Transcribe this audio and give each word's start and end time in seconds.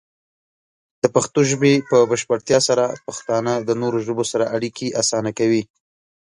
د 1.03 1.05
پښتو 1.15 1.39
ژبې 1.49 1.73
په 1.89 1.97
بشپړتیا 2.11 2.59
سره، 2.67 2.83
پښتانه 3.07 3.53
د 3.67 3.69
نورو 3.81 3.97
ژبو 4.05 4.23
سره 4.31 4.45
اړیکې 4.55 4.87
اسانه 5.01 5.31
کوي. 5.39 5.63